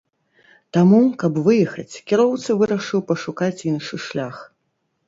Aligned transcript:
Таму, 0.77 1.01
каб 1.25 1.37
выехаць, 1.49 1.95
кіроўца 2.09 2.49
вырашыў 2.63 2.99
пашукаць 3.13 3.55
іншы 3.75 4.05
шлях. 4.09 4.35